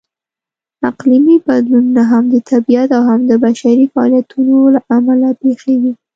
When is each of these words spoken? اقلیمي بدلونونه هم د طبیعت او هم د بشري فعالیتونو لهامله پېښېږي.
اقلیمي 0.89 1.37
بدلونونه 1.47 2.01
هم 2.11 2.23
د 2.33 2.35
طبیعت 2.51 2.89
او 2.97 3.01
هم 3.09 3.19
د 3.29 3.31
بشري 3.45 3.85
فعالیتونو 3.93 4.55
لهامله 4.75 5.29
پېښېږي. 5.41 5.93